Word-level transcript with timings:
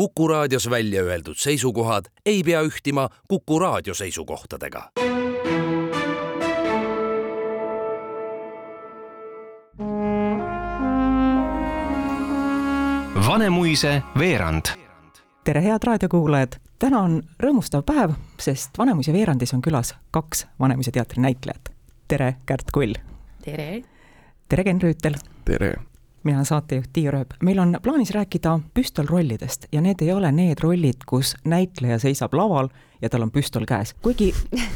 Kuku 0.00 0.28
raadios 0.28 0.70
välja 0.70 1.02
öeldud 1.02 1.36
seisukohad 1.36 2.04
ei 2.26 2.42
pea 2.42 2.62
ühtima 2.62 3.08
Kuku 3.28 3.58
raadio 3.58 3.94
seisukohtadega. 3.94 4.90
Vanemuise 13.26 14.02
veerand. 14.18 14.64
tere, 15.44 15.62
head 15.62 15.84
raadiokuulajad! 15.84 16.56
täna 16.78 17.00
on 17.00 17.20
rõõmustav 17.42 17.84
päev, 17.84 18.16
sest 18.38 18.78
Vanemuise 18.78 19.12
veerandis 19.12 19.52
on 19.52 19.60
külas 19.60 19.92
kaks 20.10 20.46
Vanemuise 20.60 20.90
teatri 20.90 21.20
näitlejat. 21.20 21.68
tere, 22.08 22.36
Kärt 22.46 22.72
Kull! 22.72 22.96
tere! 23.44 23.82
tere, 24.48 24.64
Ken 24.64 24.80
Rüütel! 24.80 25.20
tere! 25.44 25.89
Mina 26.22 26.38
olen 26.38 26.46
saatejuht 26.46 26.90
Tiia 26.92 27.10
Rööp. 27.10 27.34
meil 27.42 27.58
on 27.58 27.76
plaanis 27.82 28.10
rääkida 28.10 28.58
püstolrollidest 28.74 29.66
ja 29.72 29.80
need 29.80 30.02
ei 30.02 30.12
ole 30.12 30.32
need 30.32 30.60
rollid, 30.60 31.06
kus 31.06 31.34
näitleja 31.44 31.98
seisab 31.98 32.34
laval 32.34 32.68
ja 33.02 33.08
tal 33.08 33.24
on 33.24 33.30
püstol 33.30 33.64
käes, 33.68 33.94
kuigi 34.02 34.30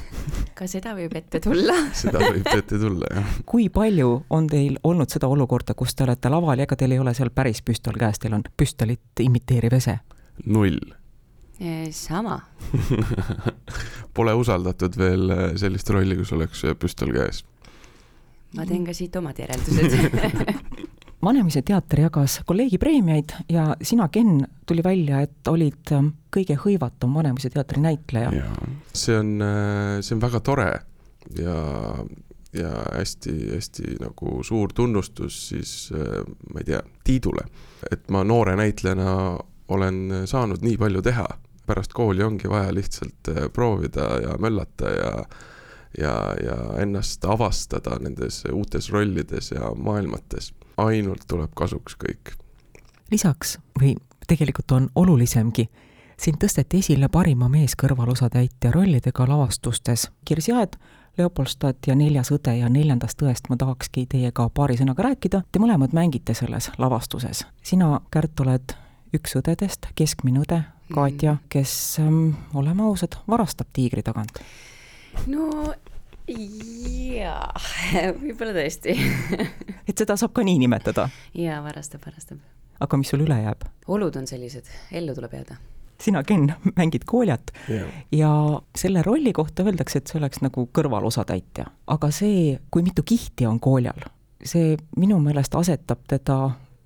ka 0.58 0.66
seda 0.70 0.94
võib 0.96 1.16
ette 1.18 1.40
tulla 1.44 1.76
seda 2.02 2.22
võib 2.24 2.48
ette 2.54 2.78
tulla, 2.80 3.10
jah. 3.14 3.38
kui 3.46 3.68
palju 3.68 4.24
on 4.30 4.48
teil 4.48 4.78
olnud 4.84 5.12
seda 5.12 5.28
olukorda, 5.28 5.74
kus 5.74 5.94
te 5.94 6.06
olete 6.08 6.32
laval 6.32 6.58
ja 6.58 6.68
ega 6.68 6.76
teil 6.80 6.96
ei 6.96 7.02
ole 7.02 7.14
seal 7.14 7.32
päris 7.34 7.62
püstol 7.62 7.98
käes, 8.00 8.18
teil 8.22 8.36
on 8.38 8.44
püstolit 8.56 9.24
imiteeriv 9.24 9.80
ese? 9.80 9.98
null 10.46 10.80
sama 11.90 12.40
Pole 14.14 14.34
usaldatud 14.34 14.96
veel 14.98 15.30
äh, 15.30 15.44
sellist 15.58 15.90
rolli, 15.90 16.16
kus 16.18 16.32
oleks 16.34 16.64
äh, 16.64 16.74
püstol 16.78 17.12
käes. 17.14 17.44
ma 18.56 18.66
teen 18.66 18.84
ka 18.86 18.94
siit 18.94 19.16
omad 19.16 19.38
järeldused 19.38 20.93
Vanemuise 21.24 21.62
teater 21.64 22.00
jagas 22.04 22.40
kolleegi 22.46 22.78
preemiaid 22.78 23.32
ja 23.48 23.70
sina, 23.82 24.08
Ken, 24.12 24.42
tuli 24.66 24.82
välja, 24.84 25.22
et 25.24 25.48
olid 25.48 25.92
ähm, 25.96 26.10
kõige 26.34 26.56
hõivatum 26.60 27.14
Vanemuise 27.16 27.48
teatri 27.54 27.80
näitleja. 27.80 28.32
see 28.92 29.16
on, 29.18 29.38
äh, 29.42 30.00
see 30.04 30.14
on 30.16 30.20
väga 30.20 30.40
tore 30.44 30.68
ja, 31.38 31.56
ja 32.52 32.72
hästi-hästi 32.98 33.96
nagu 34.02 34.42
suur 34.44 34.72
tunnustus 34.74 35.38
siis 35.48 35.92
äh, 35.94 36.20
ma 36.52 36.60
ei 36.60 36.68
tea, 36.72 36.82
Tiidule, 37.04 37.46
et 37.90 38.10
ma 38.10 38.24
noore 38.24 38.56
näitlejana 38.60 39.38
olen 39.68 40.26
saanud 40.28 40.60
nii 40.62 40.76
palju 40.76 41.02
teha. 41.02 41.26
pärast 41.66 41.92
kooli 41.96 42.22
ongi 42.22 42.48
vaja 42.48 42.74
lihtsalt 42.74 43.28
äh, 43.32 43.48
proovida 43.52 44.20
ja 44.20 44.36
möllata 44.38 44.90
ja 44.90 45.24
ja, 45.98 46.34
ja 46.44 46.82
ennast 46.82 47.24
avastada 47.24 47.98
nendes 48.00 48.44
uutes 48.52 48.90
rollides 48.90 49.50
ja 49.50 49.70
maailmates 49.74 50.52
ainult 50.76 51.26
tuleb 51.28 51.50
kasuks 51.54 51.96
kõik. 51.96 52.34
lisaks 53.10 53.58
või 53.80 53.96
tegelikult 54.26 54.72
on 54.72 54.90
olulisemgi, 54.94 55.68
sind 56.16 56.38
tõsteti 56.42 56.78
esile 56.78 57.08
parima 57.08 57.48
meeskõrvalosatäitja 57.48 58.72
rollidega 58.72 59.26
lavastustes 59.28 60.10
Kirsi 60.24 60.52
Aed, 60.52 60.76
Leopoldstad 61.18 61.86
ja 61.86 61.94
Neljas 61.94 62.32
õde 62.34 62.56
ja 62.58 62.68
neljandast 62.68 63.22
õest 63.22 63.48
ma 63.48 63.56
tahakski 63.56 64.06
teiega 64.10 64.48
paari 64.50 64.74
sõnaga 64.80 65.04
rääkida. 65.06 65.44
Te 65.52 65.60
mõlemad 65.62 65.94
mängite 65.94 66.34
selles 66.34 66.70
lavastuses. 66.78 67.44
sina, 67.62 68.00
Kärt, 68.10 68.40
oled 68.40 68.74
üks 69.14 69.36
õdedest, 69.38 69.92
keskmine 69.94 70.42
õde, 70.42 70.64
Katja, 70.94 71.36
kes 71.48 71.98
ähm,, 72.02 72.34
oleme 72.54 72.82
ausad, 72.82 73.14
varastab 73.30 73.70
tiigri 73.72 74.02
tagant. 74.02 74.40
no 75.26 75.74
jaa, 76.28 77.52
võib-olla 78.22 78.54
tõesti 78.56 78.94
et 79.88 79.96
seda 79.98 80.16
saab 80.20 80.32
ka 80.36 80.44
nii 80.46 80.58
nimetada? 80.62 81.08
jaa, 81.36 81.60
varastab, 81.64 82.04
varastab. 82.06 82.40
aga 82.80 83.00
mis 83.00 83.12
sul 83.12 83.24
üle 83.26 83.38
jääb? 83.42 83.66
olud 83.92 84.16
on 84.16 84.28
sellised, 84.28 84.70
ellu 84.92 85.14
tuleb 85.16 85.36
jääda. 85.36 85.58
sina, 86.00 86.24
Ken, 86.24 86.48
mängid 86.80 87.04
Koljat 87.06 87.52
yeah. 87.68 87.88
ja 88.12 88.32
selle 88.76 89.02
rolli 89.02 89.32
kohta 89.32 89.66
öeldakse, 89.66 90.00
et 90.00 90.10
see 90.10 90.18
oleks 90.18 90.40
nagu 90.44 90.68
kõrvalosatäitja, 90.72 91.68
aga 91.86 92.10
see, 92.10 92.58
kui 92.70 92.86
mitu 92.86 93.04
kihti 93.06 93.46
on 93.46 93.60
Koljal, 93.60 94.08
see 94.44 94.78
minu 94.96 95.20
meelest 95.20 95.54
asetab 95.60 96.06
teda 96.08 96.38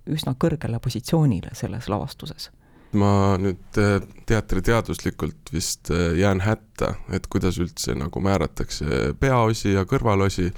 üsna 0.08 0.34
kõrgele 0.40 0.80
positsioonile 0.82 1.54
selles 1.54 1.88
lavastuses 1.88 2.50
ma 2.96 3.36
nüüd 3.40 3.78
äh, 3.80 4.00
teatriteaduslikult 4.28 5.52
vist 5.52 5.90
äh, 5.90 6.14
jään 6.18 6.40
hätta, 6.40 6.94
et 7.12 7.26
kuidas 7.28 7.58
üldse 7.60 7.94
nagu 7.98 8.20
määratakse 8.24 9.14
peaosi 9.20 9.74
ja 9.74 9.84
kõrvalosi, 9.88 10.48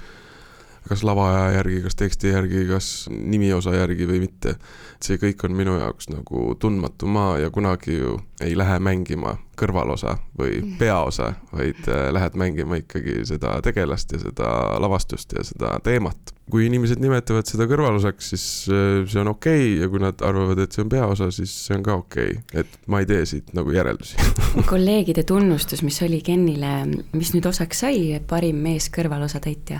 kas 0.87 1.03
lavaaja 1.05 1.57
järgi, 1.57 1.81
kas 1.85 1.97
teksti 1.99 2.31
järgi, 2.31 2.65
kas 2.69 2.87
nimiosa 3.11 3.75
järgi 3.75 4.07
või 4.09 4.23
mitte. 4.27 4.55
see 5.01 5.17
kõik 5.17 5.43
on 5.45 5.55
minu 5.57 5.77
jaoks 5.79 6.09
nagu 6.09 6.55
tundmatu 6.59 7.07
maa 7.07 7.37
ja 7.39 7.49
kunagi 7.49 7.97
ju 7.97 8.19
ei 8.41 8.57
lähe 8.57 8.79
mängima 8.79 9.37
kõrvalosa 9.59 10.17
või 10.39 10.59
mm. 10.61 10.75
peaosa, 10.79 11.33
vaid 11.51 11.87
äh, 11.87 12.09
lähed 12.15 12.37
mängima 12.39 12.81
ikkagi 12.81 13.21
seda 13.29 13.57
tegelast 13.65 14.13
ja 14.15 14.21
seda 14.21 14.51
lavastust 14.81 15.35
ja 15.37 15.43
seda 15.47 15.77
teemat 15.83 16.35
kui 16.51 16.65
inimesed 16.67 16.99
nimetavad 16.99 17.47
seda 17.47 17.65
kõrvalosaks, 17.69 18.31
siis 18.33 18.45
äh, 18.71 19.01
see 19.09 19.21
on 19.21 19.31
okei 19.31 19.61
okay, 19.61 19.75
ja 19.83 19.89
kui 19.91 20.01
nad 20.03 20.21
arvavad, 20.25 20.59
et 20.63 20.75
see 20.75 20.83
on 20.83 20.89
peaosa, 20.91 21.29
siis 21.33 21.53
see 21.67 21.77
on 21.77 21.85
ka 21.85 21.95
okei 22.01 22.33
okay., 22.35 22.63
et 22.63 22.89
ma 22.91 23.01
ei 23.01 23.07
tee 23.09 23.21
siit 23.29 23.53
nagu 23.57 23.71
järeldusi 23.75 24.19
kolleegide 24.71 25.23
tunnustus, 25.27 25.83
mis 25.87 26.01
oli 26.05 26.21
Kennile, 26.25 26.73
mis 27.15 27.31
nüüd 27.35 27.47
osaks 27.49 27.85
sai, 27.85 28.01
parim 28.27 28.59
mees 28.65 28.89
kõrvalosatäitja. 28.93 29.79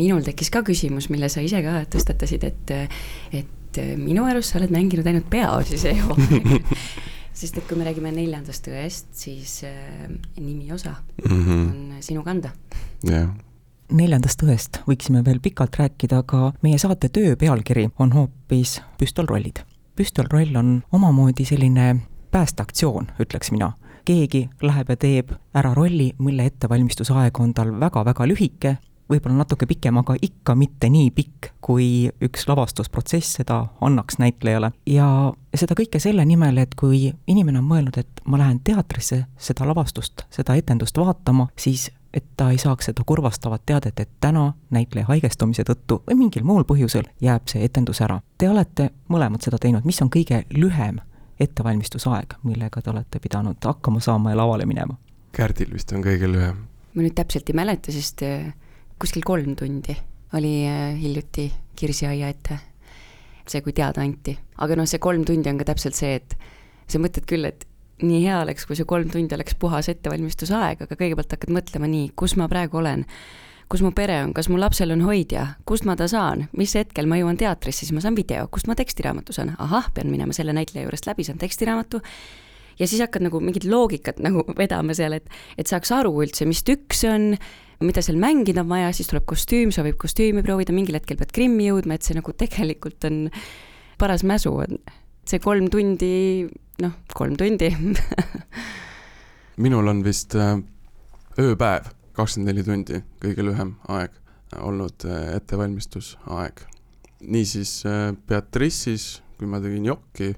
minul 0.00 0.24
tekkis 0.26 0.50
ka 0.54 0.64
küsimus, 0.66 1.10
mille 1.12 1.30
sa 1.32 1.44
ise 1.44 1.62
ka 1.64 1.82
tõstatasid, 1.92 2.48
et, 2.48 2.74
et 3.42 3.82
minu 4.00 4.26
arust 4.26 4.52
sa 4.52 4.58
oled 4.58 4.72
mänginud 4.74 5.06
ainult 5.06 5.28
peaosi 5.30 5.78
see 5.78 5.94
hooaeg 6.02 6.50
sest 7.38 7.58
et 7.60 7.68
kui 7.68 7.78
me 7.78 7.86
räägime 7.86 8.10
neljandast 8.14 8.66
õest, 8.70 9.12
siis 9.12 9.60
äh, 9.64 10.08
nimiosa 10.36 10.96
mm 11.24 11.44
-hmm. 11.44 11.68
on 11.68 12.02
sinu 12.02 12.22
kanda. 12.22 12.50
jah 13.02 13.14
yeah 13.14 13.36
neljandast 13.92 14.42
õest 14.44 14.80
võiksime 14.88 15.22
veel 15.24 15.40
pikalt 15.40 15.76
rääkida, 15.80 16.20
aga 16.22 16.52
meie 16.62 16.78
saate 16.80 17.08
töö 17.08 17.36
pealkiri 17.36 17.88
on 17.98 18.12
hoopis 18.12 18.80
püstolrollid. 19.00 19.64
püstolroll 19.96 20.56
on 20.56 20.82
omamoodi 20.92 21.44
selline 21.44 21.96
päästeaktsioon, 22.30 23.12
ütleks 23.20 23.50
mina. 23.50 23.72
keegi 24.04 24.48
läheb 24.62 24.88
ja 24.88 24.96
teeb 24.96 25.32
ära 25.54 25.74
rolli, 25.74 26.12
mille 26.18 26.44
ettevalmistusaeg 26.46 27.40
on 27.40 27.54
tal 27.54 27.80
väga-väga 27.80 28.26
lühike, 28.26 28.76
võib-olla 29.08 29.40
natuke 29.40 29.66
pikem, 29.66 29.96
aga 30.00 30.16
ikka 30.22 30.54
mitte 30.58 30.90
nii 30.92 31.10
pikk, 31.16 31.50
kui 31.64 32.08
üks 32.24 32.46
lavastusprotsess 32.48 33.38
seda 33.40 33.60
annaks 33.80 34.18
näitlejale. 34.20 34.72
ja 34.86 35.32
seda 35.54 35.76
kõike 35.78 36.00
selle 36.02 36.24
nimel, 36.24 36.58
et 36.58 36.74
kui 36.74 37.12
inimene 37.26 37.62
on 37.62 37.68
mõelnud, 37.68 37.98
et 37.98 38.22
ma 38.24 38.40
lähen 38.40 38.60
teatrisse 38.64 39.24
seda 39.38 39.68
lavastust, 39.68 40.26
seda 40.30 40.56
etendust 40.58 40.98
vaatama, 40.98 41.48
siis 41.56 41.90
et 42.14 42.24
ta 42.36 42.50
ei 42.50 42.58
saaks 42.58 42.88
seda 42.88 43.04
kurvastavat 43.06 43.62
teadet, 43.66 44.00
et 44.00 44.10
täna 44.20 44.52
näitleja 44.70 45.06
haigestumise 45.08 45.64
tõttu 45.68 46.00
või 46.06 46.16
mingil 46.24 46.44
muul 46.44 46.64
põhjusel 46.68 47.08
jääb 47.20 47.50
see 47.50 47.64
etendus 47.64 48.00
ära. 48.04 48.20
Te 48.38 48.48
olete 48.48 48.90
mõlemad 49.12 49.44
seda 49.44 49.60
teinud, 49.60 49.84
mis 49.84 50.00
on 50.02 50.10
kõige 50.12 50.44
lühem 50.56 51.02
ettevalmistusaeg, 51.40 52.38
millega 52.48 52.82
te 52.82 52.90
olete 52.90 53.20
pidanud 53.22 53.60
hakkama 53.64 54.00
saama 54.00 54.32
ja 54.32 54.40
lavale 54.40 54.66
minema? 54.66 54.96
Kärdil 55.36 55.70
vist 55.74 55.92
on 55.92 56.02
kõige 56.02 56.30
lühem. 56.32 56.64
ma 56.94 57.04
nüüd 57.04 57.14
täpselt 57.14 57.50
ei 57.50 57.54
mäleta, 57.54 57.92
sest 57.92 58.24
kuskil 58.98 59.24
kolm 59.26 59.56
tundi 59.56 59.96
oli 60.36 60.66
äh, 60.68 60.92
hiljuti 61.00 61.52
Kirsiaia 61.78 62.28
ette. 62.28 62.58
See, 63.48 63.62
kui 63.64 63.72
teada 63.72 64.02
anti. 64.04 64.36
aga 64.58 64.76
noh, 64.76 64.86
see 64.88 65.00
kolm 65.00 65.24
tundi 65.24 65.48
on 65.48 65.58
ka 65.60 65.70
täpselt 65.70 65.96
see, 65.96 66.18
et 66.18 66.34
sa 66.88 67.00
mõtled 67.00 67.24
küll, 67.28 67.48
et 67.48 67.64
nii 68.04 68.20
hea 68.26 68.42
oleks, 68.42 68.66
kui 68.68 68.76
see 68.76 68.86
kolm 68.88 69.08
tundi 69.10 69.34
oleks 69.34 69.56
puhas 69.58 69.88
ettevalmistusaeg, 69.88 70.84
aga 70.84 70.98
kõigepealt 70.98 71.32
hakkad 71.34 71.54
mõtlema 71.54 71.88
nii, 71.90 72.10
kus 72.18 72.36
ma 72.36 72.48
praegu 72.50 72.82
olen, 72.82 73.06
kus 73.72 73.82
mu 73.84 73.92
pere 73.96 74.18
on, 74.24 74.34
kas 74.36 74.50
mu 74.52 74.60
lapsel 74.60 74.92
on 74.94 75.02
hoidja, 75.06 75.46
kust 75.68 75.88
ma 75.88 75.96
ta 75.96 76.08
saan, 76.10 76.46
mis 76.56 76.74
hetkel 76.78 77.08
ma 77.10 77.18
jõuan 77.20 77.40
teatrisse, 77.40 77.84
siis 77.84 77.94
ma 77.96 78.04
saan 78.04 78.16
video, 78.18 78.46
kust 78.52 78.68
ma 78.70 78.76
tekstiraamatu 78.78 79.34
saan, 79.36 79.54
ahah, 79.58 79.90
pean 79.94 80.12
minema 80.12 80.36
selle 80.36 80.54
näitleja 80.56 80.86
juurest 80.86 81.08
läbi, 81.08 81.26
saan 81.26 81.40
tekstiraamatu, 81.40 82.00
ja 82.78 82.88
siis 82.88 83.02
hakkad 83.04 83.24
nagu 83.26 83.40
mingit 83.44 83.66
loogikat 83.68 84.20
nagu 84.26 84.44
vedama 84.58 84.96
seal, 84.96 85.18
et, 85.18 85.26
et 85.58 85.70
saaks 85.70 85.92
aru 85.94 86.14
üldse, 86.24 86.46
mis 86.48 86.64
tükk 86.66 86.96
see 86.96 87.10
on, 87.12 87.32
mida 87.84 88.02
seal 88.04 88.18
mängida 88.20 88.64
on 88.64 88.72
vaja, 88.72 88.92
siis 88.96 89.10
tuleb 89.10 89.26
kostüüm, 89.28 89.74
sobib 89.74 89.98
kostüümi 90.00 90.42
proovida, 90.46 90.74
mingil 90.74 90.98
hetkel 90.98 91.18
pead 91.20 91.34
Krimmi 91.34 91.68
jõudma, 91.70 91.98
et 91.98 92.06
see 92.06 92.18
nagu 92.18 92.34
tegelikult 92.34 93.06
on 93.08 93.26
paras 93.98 94.24
mäsu 94.26 94.54
on 94.54 94.80
see 95.28 95.40
kolm 95.44 95.68
tundi 95.72 96.46
noh, 96.82 96.94
kolm 97.14 97.36
tundi 97.36 97.68
minul 99.62 99.90
on 99.90 100.00
vist 100.06 100.34
äh, 100.38 100.56
ööpäev, 101.38 101.90
kakskümmend 102.16 102.52
neli 102.52 102.64
tundi, 102.66 103.02
kõige 103.22 103.44
lühem 103.46 103.74
aeg 103.92 104.14
olnud 104.62 105.04
äh, 105.06 105.34
ettevalmistusaeg. 105.36 106.62
niisiis 107.20 107.82
äh, 107.86 108.12
Beatrice'is, 108.14 109.18
kui 109.38 109.50
ma 109.50 109.60
tegin 109.60 109.86
Jokki, 109.90 110.32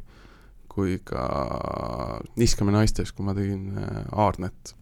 kui 0.70 0.98
ka 1.04 1.24
Niiskame 2.38 2.74
naistes, 2.74 3.12
kui 3.12 3.26
ma 3.26 3.34
tegin 3.36 3.72
Aarnet. 4.12 4.74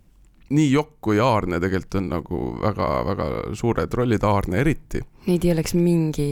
nii 0.48 0.68
Jokk 0.70 0.94
kui 1.04 1.18
Aarne 1.20 1.58
tegelikult 1.60 1.98
on 2.00 2.06
nagu 2.08 2.38
väga-väga 2.62 3.26
suured 3.58 3.96
rollid, 4.00 4.24
Aarne 4.24 4.62
eriti. 4.62 5.02
Neid 5.26 5.44
ei 5.44 5.52
oleks 5.52 5.74
mingi. 5.76 6.28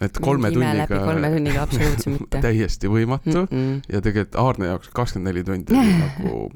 et 0.00 0.18
kolme 0.20 0.50
tunniga. 0.52 1.00
kolme 1.04 1.30
tunniga 1.32 1.62
absoluutselt 1.62 2.20
mitte 2.20 2.42
täiesti 2.48 2.90
võimatu 2.92 3.46
mm 3.46 3.54
-mm. 3.54 3.78
ja 3.92 4.00
tegelikult 4.00 4.40
Aarne 4.44 4.72
jaoks 4.72 4.90
kakskümmend 4.92 5.32
neli 5.32 5.44
tundi 5.44 5.78
oli 5.78 5.94
nagu 6.04 6.50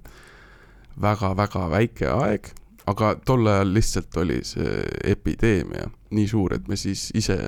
väga-väga 1.01 1.71
väike 1.71 2.09
aeg, 2.13 2.53
aga 2.87 3.15
tol 3.25 3.47
ajal 3.47 3.75
lihtsalt 3.75 4.17
oli 4.17 4.41
see 4.45 4.83
epideemia 5.05 5.89
nii 6.11 6.29
suur, 6.29 6.55
et 6.55 6.69
me 6.69 6.77
siis 6.77 7.11
ise 7.15 7.39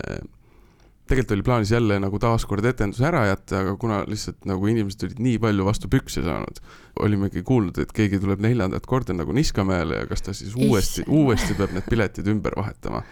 tegelikult 1.07 1.37
oli 1.37 1.43
plaanis 1.43 1.71
jälle 1.71 1.99
nagu 2.01 2.19
taaskord 2.19 2.65
etendus 2.65 3.03
ära 3.05 3.27
jätta, 3.29 3.61
aga 3.61 3.75
kuna 3.81 4.01
lihtsalt 4.09 4.47
nagu 4.49 4.67
inimesed 4.71 5.05
olid 5.07 5.21
nii 5.27 5.41
palju 5.43 5.67
vastu 5.67 5.91
pükse 5.93 6.23
saanud, 6.25 6.61
olimegi 7.05 7.43
kuulnud, 7.45 7.79
et 7.83 7.93
keegi 7.93 8.21
tuleb 8.23 8.41
neljandat 8.45 8.87
korda 8.89 9.17
nagu 9.17 9.35
Niskamäele 9.37 10.01
ja 10.01 10.07
kas 10.09 10.25
ta 10.25 10.33
siis 10.37 10.55
uuesti, 10.57 11.05
uuesti 11.09 11.57
peab 11.59 11.75
need 11.77 11.91
piletid 11.91 12.31
ümber 12.33 12.57
vahetama. 12.57 13.03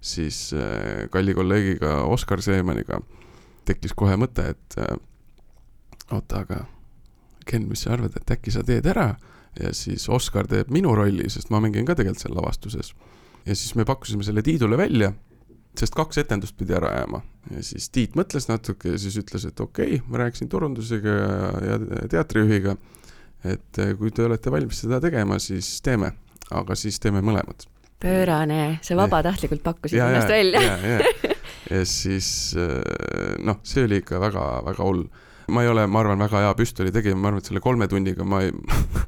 siis 0.00 0.52
äh, 0.56 1.08
kalli 1.10 1.34
kolleegiga 1.34 2.02
Oskar 2.08 2.42
Seemaniga 2.42 3.00
tekkis 3.68 3.92
kohe 3.92 4.16
mõte, 4.16 4.46
et 4.54 4.76
äh, 4.78 4.96
oota, 6.10 6.44
aga 6.44 6.64
Ken, 7.46 7.66
mis 7.68 7.82
sa 7.82 7.94
arvad, 7.96 8.14
et 8.16 8.30
äkki 8.30 8.52
sa 8.52 8.62
teed 8.64 8.86
ära 8.86 9.14
ja 9.60 9.72
siis 9.74 10.08
Oskar 10.08 10.46
teeb 10.46 10.68
minu 10.70 10.92
rolli, 10.94 11.28
sest 11.32 11.50
ma 11.50 11.60
mängin 11.60 11.88
ka 11.88 11.96
tegelikult 11.96 12.22
seal 12.22 12.36
lavastuses. 12.36 12.94
ja 13.46 13.56
siis 13.56 13.74
me 13.74 13.84
pakkusime 13.84 14.24
selle 14.24 14.42
Tiidule 14.42 14.76
välja 14.76 15.12
sest 15.78 15.94
kaks 15.96 16.20
etendust 16.24 16.56
pidi 16.58 16.74
ära 16.76 16.92
jääma. 16.98 17.22
Ja 17.54 17.62
siis 17.64 17.88
Tiit 17.94 18.16
mõtles 18.18 18.48
natuke 18.50 18.94
ja 18.94 19.00
siis 19.00 19.16
ütles, 19.20 19.46
et 19.48 19.60
okei 19.60 19.96
okay,, 19.96 20.08
ma 20.10 20.22
rääkisin 20.24 20.50
turundusega 20.52 21.14
ja, 21.14 21.78
ja 21.78 22.08
teatrijuhiga, 22.12 22.76
et 23.48 23.80
eh, 23.80 23.94
kui 23.98 24.12
te 24.14 24.26
olete 24.26 24.52
valmis 24.52 24.82
seda 24.84 25.00
tegema, 25.02 25.38
siis 25.42 25.78
teeme, 25.84 26.12
aga 26.50 26.76
siis 26.76 27.00
teeme 27.00 27.22
mõlemad. 27.24 27.66
pöörane, 28.00 28.78
sa 28.82 28.96
vabatahtlikult 28.96 29.62
pakkusid 29.62 30.00
ennast 30.00 30.28
välja. 30.28 30.62
ja, 30.62 30.76
ja, 30.76 31.34
ja 31.70 31.82
siis 31.88 32.54
eh, 32.58 33.36
noh, 33.44 33.60
see 33.62 33.86
oli 33.88 34.02
ikka 34.02 34.20
väga-väga 34.20 34.84
hull 34.84 35.06
ma 35.50 35.64
ei 35.64 35.70
ole, 35.70 35.86
ma 35.90 36.00
arvan, 36.04 36.22
väga 36.22 36.44
hea 36.44 36.52
püstoli 36.58 36.92
tegija, 36.94 37.16
ma 37.18 37.30
arvan, 37.30 37.42
et 37.42 37.50
selle 37.50 37.62
kolme 37.64 37.88
tunniga 37.90 38.26
ma 38.26 38.42
ei 38.46 38.54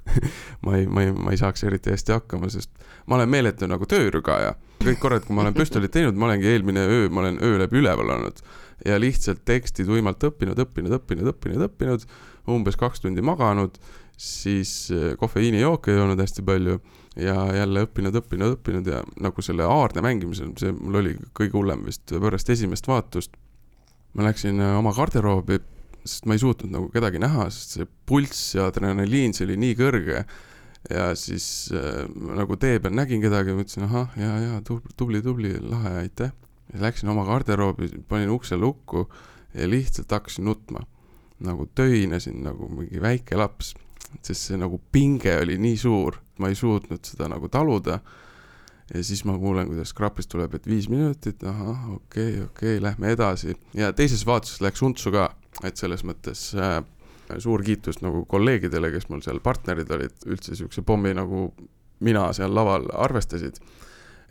ma 0.65 0.77
ei, 0.79 0.87
ma 0.87 1.07
ei, 1.07 1.15
ma 1.15 1.33
ei 1.35 1.41
saaks 1.41 1.65
eriti 1.69 1.95
hästi 1.95 2.17
hakkama, 2.17 2.51
sest 2.53 2.71
ma 3.07 3.19
olen 3.19 3.31
meeletu 3.31 3.69
nagu 3.71 3.89
töörügaja. 3.89 4.57
kõik 4.83 4.99
korrad, 5.03 5.25
kui 5.27 5.37
ma 5.37 5.47
olen 5.47 5.55
püstolit 5.57 5.93
teinud, 5.95 6.19
ma 6.19 6.27
olengi 6.29 6.51
eelmine 6.51 6.83
öö, 6.83 7.09
ma 7.11 7.23
olen 7.23 7.39
öö 7.43 7.59
läbi 7.63 7.79
üleval 7.79 8.15
olnud 8.17 8.43
ja 8.87 8.99
lihtsalt 9.01 9.45
teksti 9.45 9.85
tuimalt 9.87 10.25
õppinud, 10.27 10.59
õppinud, 10.59 10.95
õppinud, 10.99 11.29
õppinud, 11.33 11.67
õppinud, 11.69 12.07
umbes 12.51 12.79
kaks 12.79 13.05
tundi 13.05 13.23
maganud, 13.25 13.79
siis 14.19 14.73
eh, 14.95 15.13
kofeiinijooke 15.19 15.95
joonud 15.95 16.21
hästi 16.21 16.45
palju 16.47 16.79
ja 17.21 17.37
jälle 17.57 17.87
õppinud, 17.87 18.17
õppinud, 18.23 18.57
õppinud 18.57 18.91
ja 18.91 19.03
nagu 19.23 19.45
selle 19.45 19.67
aarde 19.69 20.03
mängimisel, 20.05 20.53
see 20.59 20.75
mul 20.75 21.01
oli 21.03 21.15
kõige 21.37 21.59
hullem 21.59 21.85
vist 21.87 22.13
pärast 22.13 22.51
esimest 22.51 22.89
vaatust. 22.89 23.37
ma 24.13 24.27
läksin 24.27 24.61
eh, 24.61 24.79
oma 24.79 24.93
garderoobi 24.93 25.61
sest 26.05 26.27
ma 26.27 26.37
ei 26.37 26.43
suutnud 26.43 26.73
nagu 26.73 26.89
kedagi 26.93 27.21
näha, 27.23 27.49
sest 27.55 27.77
see 27.77 27.89
pulss 28.09 28.55
ja 28.57 28.67
adrenaliin, 28.71 29.35
see 29.37 29.47
oli 29.47 29.59
nii 29.61 29.77
kõrge. 29.79 30.25
ja 30.91 31.13
siis 31.15 31.45
äh, 31.71 32.09
nagu 32.11 32.57
tee 32.59 32.81
peal 32.83 32.95
nägin 32.99 33.23
kedagi, 33.23 33.55
mõtlesin 33.55 33.87
ahah, 33.87 34.17
ja, 34.19 34.33
ja 34.43 34.63
tubli, 34.67 34.95
tubli, 34.99 35.21
tubli, 35.23 35.53
lahe, 35.63 35.95
aitäh. 36.03 36.33
läksin 36.75 37.13
oma 37.13 37.25
garderoobi, 37.29 37.91
panin 38.09 38.33
ukse 38.35 38.57
lukku 38.57 39.07
ja 39.55 39.69
lihtsalt 39.69 40.11
hakkasin 40.11 40.45
nutma. 40.45 40.87
nagu 41.43 41.67
töinesin 41.75 42.45
nagu 42.45 42.69
mingi 42.71 43.01
väike 43.03 43.35
laps, 43.35 43.73
sest 44.23 44.51
see 44.51 44.59
nagu 44.59 44.79
pinge 44.93 45.33
oli 45.41 45.57
nii 45.59 45.77
suur, 45.77 46.21
ma 46.39 46.51
ei 46.53 46.55
suutnud 46.55 47.03
seda 47.03 47.27
nagu 47.31 47.49
taluda 47.51 47.99
ja 48.95 49.03
siis 49.05 49.25
ma 49.25 49.35
kuulen, 49.39 49.67
kuidas 49.67 49.93
krapist 49.97 50.31
tuleb, 50.31 50.55
et 50.55 50.67
viis 50.69 50.89
minutit, 50.91 51.43
ahah, 51.49 51.95
okei 51.97 52.29
okay,, 52.29 52.45
okei 52.45 52.77
okay,, 52.77 52.83
lähme 52.83 53.13
edasi. 53.15 53.57
ja 53.75 53.93
teises 53.93 54.27
vaatuses 54.27 54.61
läks 54.63 54.83
untsu 54.83 55.13
ka, 55.15 55.31
et 55.67 55.81
selles 55.81 56.05
mõttes 56.07 56.51
äh, 56.59 56.81
suur 57.39 57.63
kiitus 57.65 58.03
nagu 58.03 58.25
kolleegidele, 58.29 58.91
kes 58.93 59.09
mul 59.11 59.23
seal 59.25 59.41
partnerid 59.45 59.91
olid, 59.95 60.15
üldse 60.27 60.53
niisuguse 60.53 60.85
pommi 60.87 61.15
nagu 61.17 61.49
mina 62.03 62.27
seal 62.37 62.55
laval 62.55 62.89
arvestasid. 63.05 63.61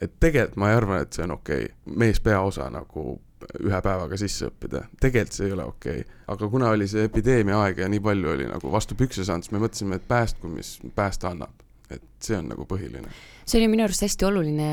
et 0.01 0.13
tegelikult 0.19 0.57
ma 0.57 0.71
ei 0.71 0.75
arva, 0.75 1.01
et 1.01 1.13
see 1.13 1.23
on 1.23 1.35
okei 1.37 1.65
okay. 1.65 1.75
meespeaosa 2.01 2.69
nagu 2.73 3.19
ühe 3.61 3.79
päevaga 3.81 4.17
sisse 4.19 4.49
õppida, 4.49 4.83
tegelikult 5.01 5.37
see 5.37 5.47
ei 5.47 5.55
ole 5.55 5.65
okei 5.69 6.03
okay.. 6.03 6.19
aga 6.33 6.49
kuna 6.49 6.71
oli 6.75 6.87
see 6.89 7.05
epideemia 7.09 7.59
aeg 7.65 7.81
ja 7.83 7.89
nii 7.89 8.01
palju 8.03 8.33
oli 8.35 8.47
nagu 8.49 8.71
vastu 8.73 8.97
pükse 8.97 9.25
saanud, 9.25 9.45
siis 9.45 9.55
me 9.55 9.63
mõtlesime, 9.63 9.97
et 9.97 10.07
päästku, 10.07 10.49
mis 10.51 10.77
päästa 10.95 11.31
annab. 11.33 11.53
et 11.91 12.03
see 12.23 12.37
on 12.37 12.49
nagu 12.53 12.65
põhiline. 12.65 13.09
see 13.45 13.61
oli 13.61 13.71
minu 13.71 13.85
arust 13.85 14.05
hästi 14.07 14.25
oluline 14.25 14.69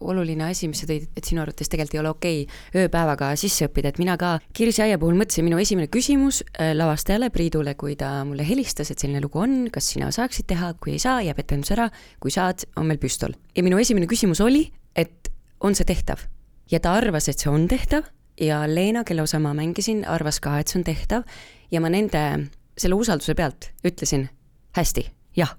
oluline 0.00 0.48
asi, 0.50 0.68
mis 0.70 0.82
sa 0.82 0.88
tõid, 0.88 1.08
et 1.16 1.28
sinu 1.28 1.42
arvates 1.42 1.70
tegelikult 1.70 1.96
ei 1.96 2.00
ole 2.02 2.12
okei 2.12 2.40
okay 2.44 2.84
ööpäevaga 2.84 3.30
sisse 3.40 3.68
õppida, 3.68 3.92
et 3.92 4.00
mina 4.02 4.16
ka 4.20 4.36
Kirsi 4.56 4.82
Aia 4.84 4.98
puhul 5.00 5.18
mõtlesin, 5.18 5.46
minu 5.46 5.60
esimene 5.60 5.90
küsimus 5.92 6.42
äh, 6.46 6.72
lavastajale 6.76 7.30
Priidule, 7.34 7.74
kui 7.78 7.96
ta 7.98 8.10
mulle 8.28 8.46
helistas, 8.48 8.92
et 8.92 9.02
selline 9.02 9.22
lugu 9.24 9.42
on, 9.42 9.56
kas 9.74 9.90
sina 9.94 10.10
saaksid 10.14 10.48
teha, 10.50 10.72
kui 10.82 10.96
ei 10.96 11.02
saa, 11.02 11.20
jääb 11.26 11.42
etendus 11.42 11.72
ära, 11.74 11.88
kui 12.22 12.34
saad, 12.34 12.66
on 12.76 12.88
meil 12.90 13.00
püstol. 13.02 13.36
ja 13.56 13.64
minu 13.66 13.80
esimene 13.80 14.08
küsimus 14.10 14.42
oli, 14.44 14.68
et 14.96 15.32
on 15.60 15.74
see 15.74 15.88
tehtav? 15.88 16.26
ja 16.70 16.80
ta 16.80 16.94
arvas, 16.98 17.28
et 17.28 17.40
see 17.40 17.50
on 17.50 17.68
tehtav 17.68 18.08
ja 18.40 18.62
Leena, 18.68 19.04
kelle 19.04 19.22
osa 19.22 19.40
ma 19.42 19.54
mängisin, 19.56 20.04
arvas 20.06 20.40
ka, 20.40 20.58
et 20.60 20.68
see 20.68 20.80
on 20.80 20.86
tehtav 20.86 21.24
ja 21.72 21.80
ma 21.80 21.90
nende, 21.92 22.50
selle 22.78 22.98
usalduse 22.98 23.34
pealt 23.34 23.72
ütlesin 23.86 24.28
hästi, 24.76 25.08
jah. 25.36 25.56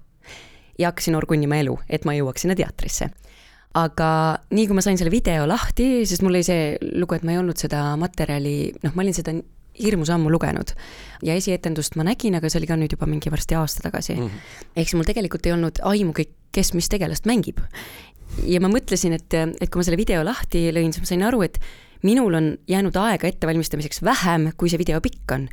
ja 0.78 0.92
hakkasin 0.92 1.18
orgunnima 1.18 1.60
elu, 1.60 1.76
et 1.88 2.06
ma 2.08 2.14
jõuaks 2.16 2.46
sinna 2.46 2.56
teatrisse 2.56 3.10
aga 3.78 4.10
nii 4.50 4.66
kui 4.66 4.74
ma 4.74 4.82
sain 4.82 4.98
selle 4.98 5.12
video 5.14 5.46
lahti, 5.46 6.02
sest 6.08 6.24
mul 6.26 6.34
oli 6.34 6.42
see 6.46 6.74
lugu, 6.98 7.14
et 7.14 7.26
ma 7.26 7.34
ei 7.34 7.40
olnud 7.40 7.58
seda 7.60 7.92
materjali, 8.00 8.72
noh, 8.82 8.94
ma 8.96 9.04
olin 9.04 9.14
seda 9.16 9.34
hirmus 9.80 10.10
ammu 10.10 10.30
lugenud. 10.32 10.74
ja 11.22 11.34
esietendust 11.38 11.96
ma 11.96 12.04
nägin, 12.04 12.34
aga 12.36 12.50
see 12.50 12.60
oli 12.60 12.68
ka 12.68 12.78
nüüd 12.80 12.96
juba 12.96 13.06
mingi 13.06 13.30
varsti 13.32 13.54
aasta 13.54 13.84
tagasi 13.86 14.16
mm. 14.16 14.26
-hmm. 14.26 14.72
ehk 14.76 14.88
siis 14.88 14.98
mul 14.98 15.08
tegelikult 15.08 15.46
ei 15.46 15.52
olnud 15.52 15.78
aimugi, 15.82 16.28
kes 16.52 16.74
mis 16.74 16.88
tegelast 16.88 17.26
mängib. 17.30 17.60
ja 18.44 18.60
ma 18.60 18.68
mõtlesin, 18.68 19.14
et, 19.14 19.34
et 19.34 19.70
kui 19.70 19.80
ma 19.80 19.86
selle 19.86 20.00
video 20.00 20.24
lahti 20.24 20.70
lõin, 20.74 20.92
siis 20.92 21.04
ma 21.04 21.12
sain 21.12 21.22
aru, 21.22 21.42
et 21.42 21.58
minul 22.02 22.34
on 22.34 22.58
jäänud 22.68 22.96
aega 22.96 23.28
ettevalmistamiseks 23.28 24.02
vähem, 24.02 24.50
kui 24.56 24.70
see 24.70 24.78
video 24.78 25.00
pikk 25.00 25.32
on. 25.32 25.48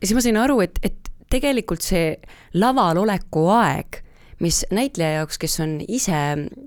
ja 0.00 0.04
siis 0.06 0.14
ma 0.14 0.20
sain 0.20 0.36
aru, 0.36 0.60
et, 0.60 0.78
et 0.82 1.10
tegelikult 1.30 1.82
see 1.82 2.16
laval 2.54 2.98
oleku 2.98 3.48
aeg 3.54 4.02
mis 4.40 4.62
näitleja 4.72 5.20
jaoks, 5.20 5.38
kes 5.40 5.60
on 5.60 5.78
ise 5.88 6.16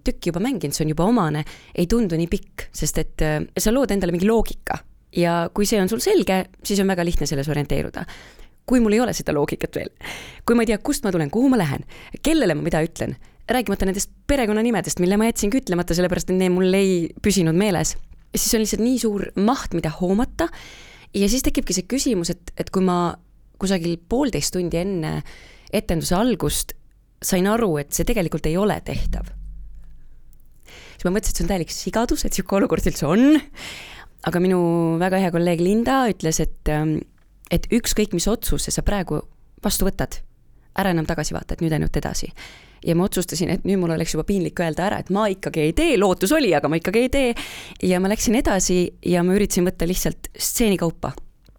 tükki 0.06 0.32
juba 0.32 0.44
mänginud, 0.44 0.76
see 0.76 0.86
on 0.86 0.94
juba 0.94 1.08
omane, 1.10 1.44
ei 1.76 1.88
tundu 1.90 2.20
nii 2.20 2.30
pikk, 2.32 2.70
sest 2.76 3.02
et 3.02 3.26
äh, 3.26 3.42
sa 3.58 3.74
lood 3.74 3.92
endale 3.96 4.16
mingi 4.16 4.30
loogika 4.30 4.80
ja 5.18 5.44
kui 5.54 5.68
see 5.70 5.82
on 5.82 5.92
sul 5.92 6.02
selge, 6.04 6.46
siis 6.66 6.82
on 6.82 6.90
väga 6.90 7.06
lihtne 7.06 7.30
selles 7.30 7.50
orienteeruda 7.50 8.06
kui 8.66 8.80
mul 8.80 8.96
ei 8.96 9.02
ole 9.04 9.14
seda 9.16 9.34
loogikat 9.36 9.76
veel, 9.76 9.92
kui 10.48 10.56
ma 10.56 10.64
ei 10.64 10.72
tea, 10.72 10.80
kust 10.80 11.04
ma 11.04 11.12
tulen, 11.12 11.32
kuhu 11.34 11.50
ma 11.52 11.60
lähen, 11.60 11.84
kellele 12.24 12.56
ma 12.56 12.64
mida 12.64 12.80
ütlen, 12.86 13.18
rääkimata 13.50 13.88
nendest 13.90 14.12
perekonnanimedest, 14.28 15.02
mille 15.04 15.18
ma 15.20 15.28
jätsingi 15.28 15.60
ütlemata, 15.60 15.96
sellepärast 15.98 16.32
et 16.32 16.40
need 16.40 16.54
mul 16.56 16.78
ei 16.78 16.94
püsinud 17.24 17.58
meeles, 17.60 17.98
siis 18.32 18.56
on 18.56 18.64
lihtsalt 18.64 18.84
nii 18.84 19.02
suur 19.02 19.26
maht, 19.44 19.76
mida 19.76 19.92
hoomata. 20.00 20.48
ja 21.14 21.30
siis 21.30 21.44
tekibki 21.46 21.76
see 21.76 21.90
küsimus, 21.90 22.32
et, 22.34 22.54
et 22.58 22.72
kui 22.74 22.84
ma 22.86 23.16
kusagil 23.62 24.00
poolteist 24.10 24.56
tundi 24.56 24.80
enne 24.80 25.20
etenduse 25.74 26.16
algust 26.16 26.74
sain 27.24 27.48
aru, 27.50 27.78
et 27.82 27.96
see 27.96 28.08
tegelikult 28.08 28.48
ei 28.50 28.58
ole 28.60 28.80
tehtav. 28.86 29.32
siis 30.94 31.06
ma 31.08 31.16
mõtlesin, 31.16 31.34
et 31.34 31.40
see 31.40 31.46
on 31.46 31.52
täielik 31.52 31.74
sigadus, 31.74 32.26
et 32.26 32.34
niisugune 32.34 32.64
olukord 32.64 32.90
üldse 32.92 33.08
on. 33.08 33.40
aga 34.24 34.40
minu 34.44 34.60
väga 35.02 35.20
hea 35.20 35.32
kolleeg 35.36 35.64
Linda 35.64 36.04
ütles, 36.12 36.40
et, 36.44 36.62
ähm, 36.72 37.00
et 37.52 37.68
ükskõik, 37.72 38.14
mis 38.16 38.28
otsuse 38.28 38.72
sa 38.72 38.84
praegu 38.84 39.22
vastu 39.64 39.88
võtad, 39.88 40.22
ära 40.80 40.94
enam 40.94 41.08
tagasi 41.08 41.36
vaata, 41.36 41.56
et 41.56 41.66
nüüd 41.66 41.74
ainult 41.76 41.98
edasi. 41.98 42.32
ja 42.84 42.96
ma 43.00 43.06
otsustasin, 43.08 43.50
et 43.50 43.64
nüüd 43.64 43.80
mul 43.80 43.94
oleks 43.96 44.12
juba 44.12 44.26
piinlik 44.28 44.60
öelda 44.60 44.90
ära, 44.90 45.00
et 45.00 45.10
ma 45.10 45.30
ikkagi 45.32 45.62
ei 45.70 45.74
tee, 45.74 45.98
lootus 45.98 46.34
oli, 46.36 46.52
aga 46.56 46.68
ma 46.68 46.80
ikkagi 46.80 47.06
ei 47.06 47.10
tee. 47.10 47.36
ja 47.84 48.00
ma 48.00 48.12
läksin 48.12 48.36
edasi 48.36 48.80
ja 49.06 49.24
ma 49.24 49.36
üritasin 49.36 49.68
võtta 49.68 49.88
lihtsalt 49.88 50.32
stseeni 50.36 50.78
kaupa 50.78 51.14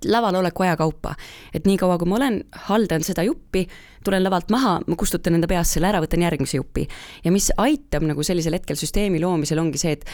laval 0.08 0.40
oleku 0.40 0.62
aja 0.62 0.76
kaupa. 0.76 1.14
et 1.54 1.66
niikaua, 1.66 1.98
kui 1.98 2.08
ma 2.08 2.16
olen, 2.16 2.40
haldan 2.68 3.02
seda 3.02 3.22
juppi, 3.22 3.66
tulen 4.04 4.24
lavalt 4.24 4.50
maha, 4.50 4.80
ma 4.86 4.96
kustutan 4.96 5.34
enda 5.34 5.48
peast 5.50 5.76
selle 5.76 5.88
ära, 5.88 6.02
võtan 6.04 6.22
järgmise 6.22 6.56
jupi. 6.56 6.88
ja 7.24 7.32
mis 7.32 7.50
aitab 7.56 8.06
nagu 8.06 8.22
sellisel 8.22 8.58
hetkel 8.58 8.76
süsteemi 8.76 9.20
loomisel, 9.20 9.58
ongi 9.58 9.78
see, 9.78 9.92
et 9.92 10.04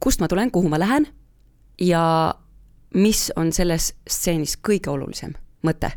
kust 0.00 0.20
ma 0.20 0.28
tulen, 0.28 0.50
kuhu 0.50 0.68
ma 0.68 0.78
lähen 0.80 1.06
ja 1.80 2.34
mis 2.94 3.30
on 3.36 3.52
selles 3.52 3.92
stseenis 4.08 4.56
kõige 4.56 4.90
olulisem 4.90 5.34
mõte, 5.66 5.92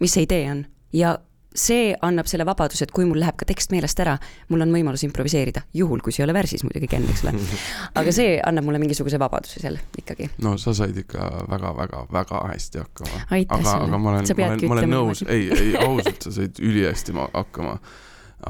mis 0.00 0.14
see 0.14 0.26
idee 0.26 0.50
on 0.50 0.64
ja 0.94 1.18
see 1.54 1.92
annab 2.02 2.26
selle 2.30 2.46
vabaduse, 2.46 2.86
et 2.86 2.92
kui 2.94 3.06
mul 3.06 3.20
läheb 3.22 3.36
ka 3.38 3.46
tekst 3.46 3.70
meelest 3.74 4.00
ära, 4.02 4.16
mul 4.50 4.64
on 4.64 4.72
võimalus 4.74 5.04
improviseerida, 5.06 5.62
juhul 5.76 6.02
kui 6.04 6.14
see 6.14 6.24
ei 6.24 6.26
ole 6.26 6.34
värsis 6.36 6.64
muidugi, 6.66 6.88
Ken, 6.90 7.06
eks 7.10 7.22
ole. 7.24 7.34
aga 8.00 8.14
see 8.14 8.36
annab 8.42 8.66
mulle 8.66 8.80
mingisuguse 8.82 9.20
vabaduse 9.22 9.62
seal 9.62 9.78
ikkagi. 10.00 10.30
no 10.44 10.56
sa 10.60 10.74
said 10.74 10.98
ikka 11.04 11.28
väga-väga-väga 11.52 12.42
hästi 12.50 12.82
hakkama. 12.82 13.22
aga, 13.30 13.76
aga 13.76 13.98
ma 13.98 14.16
olen, 14.16 14.26
ma 14.26 14.48
olen, 14.48 14.66
ma 14.66 14.78
olen 14.78 14.90
nõus, 14.96 15.22
ei, 15.28 15.46
ei 15.54 15.76
ausalt, 15.78 16.26
sa 16.26 16.34
said 16.40 16.58
ülihästi 16.58 17.14
hakkama. 17.22 17.78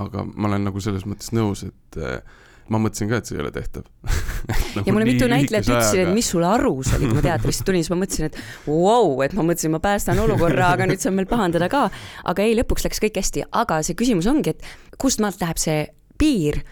aga 0.00 0.24
ma 0.32 0.48
olen 0.48 0.70
nagu 0.70 0.80
selles 0.80 1.04
mõttes 1.08 1.34
nõus, 1.36 1.66
et 1.68 2.00
äh, 2.00 2.40
ma 2.72 2.80
mõtlesin 2.80 3.10
ka, 3.10 3.20
et 3.20 3.28
see 3.28 3.36
ei 3.36 3.42
ole 3.44 3.50
tehtav 3.54 3.84
nagu 4.76 4.84
ja 4.86 4.94
mulle 4.94 5.08
mitu 5.08 5.28
näitlejat 5.30 5.68
ütlesid, 5.68 6.04
et 6.04 6.14
mis 6.16 6.30
sulle 6.32 6.48
arus 6.48 6.92
oli, 6.96 7.08
kui 7.10 7.18
ma 7.18 7.24
teatrisse 7.24 7.66
tulin, 7.66 7.84
siis 7.84 7.92
ma 7.92 8.00
mõtlesin, 8.00 8.30
et 8.30 8.38
vau 8.66 8.78
wow,, 8.84 9.24
et 9.26 9.36
ma 9.36 9.44
mõtlesin, 9.46 9.74
ma 9.74 9.82
päästan 9.84 10.22
olukorra, 10.24 10.72
aga 10.76 10.88
nüüd 10.90 11.02
saan 11.02 11.18
veel 11.20 11.28
pahandada 11.30 11.68
ka. 11.72 11.88
aga 12.32 12.46
ei, 12.46 12.56
lõpuks 12.60 12.86
läks 12.88 13.02
kõik 13.04 13.20
hästi, 13.20 13.44
aga 13.64 13.82
see 13.86 13.98
küsimus 13.98 14.30
ongi, 14.30 14.54
et 14.54 14.98
kust 15.00 15.22
maalt 15.24 15.42
läheb 15.44 15.60
see 15.60 15.84
piir 16.20 16.62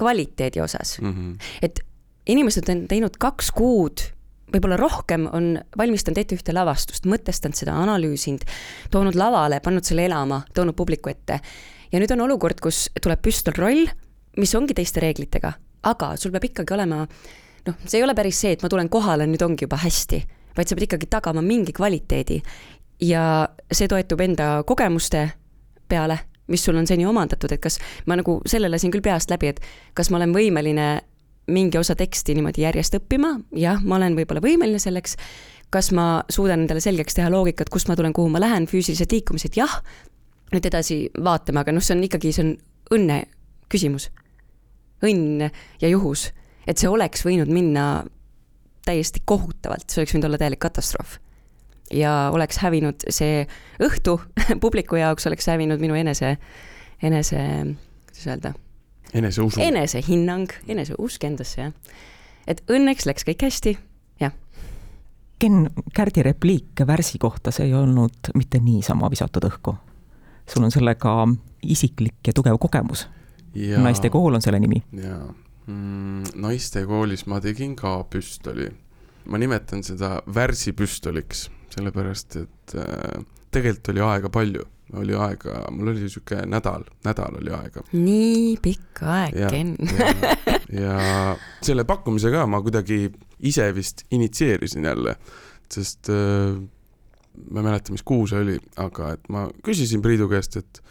kvaliteedi 0.00 0.60
osas 0.60 0.98
mm. 1.00 1.12
-hmm. 1.12 1.52
et 1.62 1.80
inimesed 2.26 2.68
on 2.68 2.86
teinud 2.90 3.16
kaks 3.20 3.50
kuud 3.54 4.08
võib-olla 4.54 4.78
rohkem 4.78 5.26
on 5.32 5.54
valmistanud 5.78 6.18
ette 6.20 6.36
ühte 6.36 6.54
lavastust, 6.54 7.08
mõtestanud 7.10 7.58
seda, 7.58 7.74
analüüsinud, 7.84 8.44
toonud 8.94 9.16
lavale, 9.18 9.60
pannud 9.64 9.86
selle 9.86 10.06
elama, 10.06 10.42
toonud 10.54 10.76
publiku 10.78 11.10
ette. 11.10 11.40
ja 11.92 12.00
nüüd 12.00 12.12
on 12.14 12.24
olukord, 12.26 12.60
kus 12.62 12.88
tuleb 13.00 13.22
püstolroll, 13.22 13.88
mis 14.40 14.54
ongi 14.54 14.74
teiste 14.74 15.02
reeglitega, 15.04 15.52
aga 15.90 16.14
sul 16.20 16.32
peab 16.34 16.48
ikkagi 16.50 16.74
olema 16.74 17.04
noh, 17.66 17.76
see 17.86 17.98
ei 18.00 18.04
ole 18.04 18.14
päris 18.16 18.40
see, 18.44 18.54
et 18.56 18.64
ma 18.64 18.70
tulen 18.72 18.90
kohale, 18.92 19.26
nüüd 19.28 19.42
ongi 19.44 19.66
juba 19.66 19.78
hästi, 19.80 20.20
vaid 20.56 20.68
sa 20.68 20.76
pead 20.76 20.88
ikkagi 20.88 21.08
tagama 21.10 21.42
mingi 21.44 21.74
kvaliteedi. 21.76 22.42
ja 23.02 23.48
see 23.72 23.88
toetub 23.90 24.20
enda 24.22 24.62
kogemuste 24.66 25.26
peale, 25.88 26.18
mis 26.48 26.62
sul 26.64 26.76
on 26.78 26.86
seni 26.86 27.06
omandatud, 27.06 27.52
et 27.52 27.60
kas 27.60 27.78
ma 28.06 28.16
nagu 28.16 28.38
selle 28.46 28.68
lasin 28.70 28.92
küll 28.94 29.02
peast 29.02 29.30
läbi, 29.32 29.50
et 29.50 29.60
kas 29.94 30.10
ma 30.10 30.20
olen 30.20 30.32
võimeline 30.34 30.86
mingi 31.50 31.78
osa 31.78 31.96
teksti 31.98 32.36
niimoodi 32.38 32.62
järjest 32.64 32.96
õppima, 33.00 33.34
jah, 33.58 33.82
ma 33.84 33.98
olen 33.98 34.16
võib-olla 34.16 34.40
võimeline 34.44 34.78
selleks, 34.80 35.16
kas 35.74 35.90
ma 35.92 36.22
suudan 36.30 36.62
endale 36.64 36.80
selgeks 36.80 37.18
teha 37.18 37.28
loogikat, 37.32 37.68
kust 37.72 37.90
ma 37.90 37.96
tulen, 37.98 38.14
kuhu 38.16 38.30
ma 38.32 38.40
lähen, 38.40 38.68
füüsilised 38.70 39.12
liikumised, 39.12 39.58
jah, 39.58 39.80
nüüd 40.54 40.68
edasi 40.70 41.02
vaatame, 41.18 41.64
aga 41.64 41.74
noh, 41.74 41.84
see 41.84 41.96
on 41.96 42.04
ikkagi, 42.06 42.32
see 42.32 42.46
on 42.46 42.54
õnne 42.94 43.24
küsimus. 43.72 44.08
Õnn 45.04 45.46
ja 45.80 45.88
juhus, 45.88 46.30
et 46.66 46.80
see 46.80 46.90
oleks 46.90 47.24
võinud 47.26 47.52
minna 47.52 48.04
täiesti 48.84 49.22
kohutavalt, 49.24 49.88
see 49.88 50.02
oleks 50.02 50.16
võinud 50.16 50.28
olla 50.30 50.40
täielik 50.40 50.62
katastroof. 50.64 51.18
ja 51.92 52.30
oleks 52.32 52.58
hävinud 52.58 53.04
see 53.12 53.46
õhtu 53.82 54.18
publiku 54.64 54.96
jaoks 54.96 55.26
oleks 55.26 55.48
hävinud 55.52 55.80
minu 55.80 55.94
enese, 55.94 56.36
enese, 57.02 57.40
kuidas 58.08 58.26
öelda 58.26 58.54
eneseusu. 59.14 59.60
enesehinnang, 59.60 60.52
eneseusk 60.68 61.24
endasse, 61.24 61.60
jah. 61.60 61.72
et 62.46 62.62
õnneks 62.70 63.08
läks 63.08 63.26
kõik 63.28 63.46
hästi, 63.46 63.76
jah. 64.22 64.34
Ken 65.38 65.68
Kärdi 65.94 66.24
repliik 66.24 66.84
värsi 66.86 67.18
kohta, 67.18 67.52
see 67.54 67.68
ei 67.68 67.74
olnud 67.74 68.32
mitte 68.34 68.60
niisama 68.62 69.10
visatud 69.10 69.48
õhku. 69.50 69.76
sul 70.48 70.64
on 70.64 70.70
sellega 70.70 71.28
isiklik 71.62 72.26
ja 72.26 72.32
tugev 72.32 72.58
kogemus. 72.60 73.06
Naistekool 73.54 74.34
on 74.34 74.42
selle 74.42 74.60
nimi. 74.62 74.82
jaa 74.98 75.26
mm,, 75.66 76.34
naistekoolis 76.44 77.26
ma 77.30 77.40
tegin 77.44 77.76
ka 77.76 77.96
püstoli. 78.10 78.68
ma 79.24 79.40
nimetan 79.40 79.82
seda 79.86 80.18
värsipüstoliks, 80.34 81.48
sellepärast 81.72 82.36
et 82.42 82.76
äh, 82.76 83.24
tegelikult 83.54 83.94
oli 83.94 84.04
aega 84.04 84.30
palju 84.32 84.68
oli 84.94 85.14
aega, 85.16 85.62
mul 85.72 85.94
oli 85.94 86.08
sihuke 86.12 86.42
nädal, 86.46 86.84
nädal 87.06 87.38
oli 87.40 87.54
aega. 87.56 87.82
nii 87.96 88.56
pikk 88.62 89.02
aeg, 89.08 89.38
Ken. 89.50 89.72
ja 90.82 90.98
selle 91.64 91.86
pakkumise 91.88 92.30
ka 92.34 92.44
ma 92.46 92.60
kuidagi 92.62 93.08
ise 93.48 93.70
vist 93.74 94.04
initsieerisin 94.14 94.84
jälle, 94.84 95.16
sest 95.72 96.12
äh, 96.12 96.60
ma 97.50 97.62
ei 97.62 97.66
mäleta, 97.70 97.94
mis 97.96 98.04
kuu 98.06 98.28
see 98.30 98.44
oli, 98.44 98.58
aga 98.80 99.14
et 99.16 99.32
ma 99.32 99.48
küsisin 99.64 100.04
Priidu 100.04 100.28
käest, 100.30 100.60
et 100.60 100.82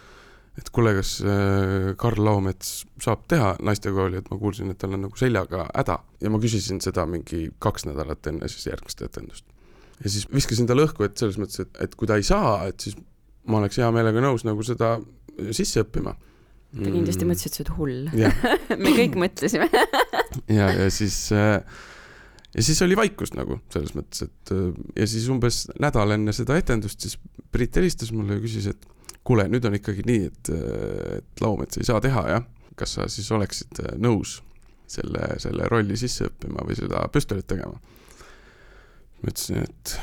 et 0.60 0.70
kuule, 0.74 0.94
kas 1.00 1.16
äh, 1.26 1.94
Karl 2.00 2.22
Laumets 2.26 2.84
saab 3.02 3.24
teha 3.32 3.54
naistekooli, 3.66 4.20
et 4.22 4.30
ma 4.30 4.38
kuulsin, 4.42 4.70
et 4.74 4.80
tal 4.82 4.94
on 4.98 5.08
nagu 5.08 5.18
seljaga 5.20 5.66
häda 5.72 5.98
ja 6.22 6.34
ma 6.34 6.42
küsisin 6.42 6.82
seda 6.84 7.08
mingi 7.10 7.48
kaks 7.64 7.88
nädalat 7.90 8.30
enne 8.30 8.50
siis 8.52 8.68
järgmist 8.70 9.02
etendust. 9.06 9.48
ja 10.04 10.12
siis 10.14 10.28
viskasin 10.34 10.70
talle 10.70 10.86
õhku, 10.86 11.08
et 11.08 11.18
selles 11.18 11.40
mõttes, 11.42 11.64
et, 11.66 11.74
et 11.88 11.96
kui 11.98 12.10
ta 12.10 12.20
ei 12.22 12.28
saa, 12.28 12.60
et 12.70 12.86
siis 12.86 12.98
ma 13.50 13.60
oleks 13.64 13.82
hea 13.82 13.90
meelega 13.96 14.22
nõus 14.24 14.46
nagu 14.48 14.64
seda 14.66 14.96
sisse 15.56 15.82
õppima. 15.84 16.14
ta 16.14 16.86
kindlasti 16.86 17.26
mm. 17.26 17.34
mõtles, 17.34 17.48
et 17.50 17.58
sa 17.58 17.66
oled 17.66 17.74
hull 17.80 17.98
me 18.84 18.94
kõik 19.00 19.18
mõtlesime 19.26 19.70
ja, 20.60 20.70
ja 20.70 20.88
siis 20.94 21.18
äh, 21.34 21.60
ja 22.54 22.64
siis 22.66 22.82
oli 22.86 22.98
vaikus 22.98 23.34
nagu 23.34 23.58
selles 23.74 23.98
mõttes, 23.98 24.28
et 24.28 24.54
äh, 24.54 24.70
ja 25.02 25.10
siis 25.10 25.26
umbes 25.34 25.66
nädal 25.82 26.14
enne 26.14 26.36
seda 26.36 26.62
etendust 26.62 27.06
siis 27.06 27.18
Priit 27.54 27.76
helistas 27.78 28.10
mulle 28.10 28.40
ja 28.40 28.42
küsis, 28.42 28.66
et 28.72 28.86
kuule, 29.24 29.48
nüüd 29.52 29.66
on 29.68 29.78
ikkagi 29.78 30.06
nii, 30.08 30.26
et, 30.32 30.52
äh, 30.54 31.20
et 31.20 31.44
Laumets 31.44 31.80
ei 31.80 31.88
saa 31.88 32.02
teha, 32.04 32.26
jah. 32.30 32.50
kas 32.76 32.96
sa 32.98 33.06
siis 33.12 33.30
oleksid 33.32 33.84
nõus 34.02 34.40
selle, 34.90 35.36
selle 35.42 35.68
rolli 35.70 35.98
sisse 36.00 36.26
õppima 36.26 36.66
või 36.66 36.78
seda 36.78 37.06
püstolit 37.14 37.48
tegema? 37.48 37.78
ma 39.22 39.32
ütlesin, 39.32 39.64
et 39.64 39.98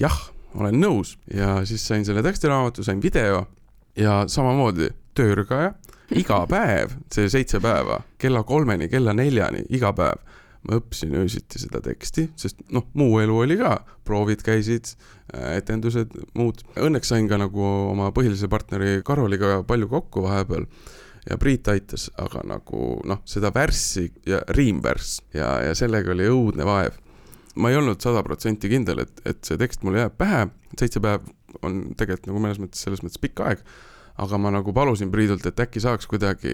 jah 0.00 0.16
olen 0.58 0.80
nõus 0.80 1.14
ja 1.30 1.60
siis 1.68 1.84
sain 1.86 2.04
selle 2.06 2.24
tekstiraamatu, 2.26 2.82
sain 2.82 3.02
video 3.02 3.44
ja 3.98 4.24
samamoodi 4.28 4.90
töörügaja, 5.14 5.74
iga 6.16 6.40
päev, 6.50 6.96
see 7.12 7.28
seitse 7.30 7.60
päeva, 7.62 8.00
kella 8.18 8.42
kolmeni, 8.46 8.88
kella 8.90 9.14
neljani, 9.14 9.62
iga 9.76 9.92
päev 9.94 10.18
ma 10.68 10.76
õppisin 10.76 11.14
öösiti 11.16 11.60
seda 11.62 11.80
teksti, 11.84 12.26
sest 12.38 12.60
noh, 12.74 12.86
muu 12.98 13.18
elu 13.22 13.36
oli 13.44 13.56
ka, 13.60 13.78
proovid 14.06 14.42
käisid, 14.44 14.92
äh, 15.32 15.56
etendused, 15.60 16.16
muud. 16.36 16.64
Õnneks 16.80 17.12
sain 17.12 17.28
ka 17.30 17.38
nagu 17.40 17.64
oma 17.64 18.10
põhilise 18.16 18.50
partneri 18.52 19.00
Karoliga 19.06 19.60
palju 19.66 19.88
kokku 19.90 20.24
vahepeal. 20.26 20.66
Ja 21.28 21.36
Priit 21.36 21.68
aitas, 21.68 22.08
aga 22.20 22.40
nagu 22.48 22.94
noh, 23.08 23.20
seda 23.28 23.50
värssi 23.52 24.06
ja 24.28 24.40
riimvärss 24.56 25.20
ja, 25.36 25.50
ja 25.66 25.74
sellega 25.76 26.14
oli 26.14 26.28
õudne 26.32 26.64
vaev. 26.64 26.96
Ma 27.60 27.68
ei 27.70 27.76
olnud 27.76 28.00
sada 28.00 28.22
protsenti 28.24 28.70
kindel, 28.72 29.02
et, 29.04 29.20
et 29.28 29.40
see 29.44 29.58
tekst 29.60 29.84
mulle 29.84 30.04
jääb 30.04 30.16
pähe, 30.20 30.46
seitse 30.80 31.02
päev 31.02 31.26
on 31.66 31.82
tegelikult 31.98 32.30
nagu 32.30 32.40
mõnes 32.40 32.60
mõttes, 32.62 32.84
selles 32.86 33.02
mõttes 33.04 33.20
pikk 33.20 33.42
aeg, 33.44 33.64
aga 34.20 34.40
ma 34.40 34.52
nagu 34.52 34.72
palusin 34.76 35.10
Priidult, 35.12 35.46
et 35.48 35.62
äkki 35.64 35.82
saaks 35.82 36.08
kuidagi, 36.10 36.52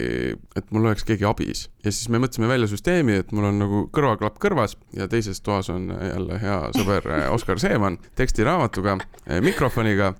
et 0.57 0.69
mul 0.75 0.87
oleks 0.87 1.05
keegi 1.07 1.27
abis. 1.27 1.67
ja 1.83 1.91
siis 1.91 2.09
me 2.13 2.21
mõtlesime 2.23 2.49
välja 2.49 2.69
süsteemi, 2.71 3.19
et 3.23 3.33
mul 3.35 3.49
on 3.49 3.59
nagu 3.61 3.81
kõrvaklapp 3.95 4.39
kõrvas 4.43 4.77
ja 4.95 5.09
teises 5.11 5.41
toas 5.43 5.69
on 5.73 5.89
jälle 5.91 6.39
hea 6.41 6.61
sõber 6.77 7.09
Oskar 7.33 7.59
Seeman 7.59 7.99
tekstiraamatuga, 8.15 8.97
mikrofoniga. 9.43 10.13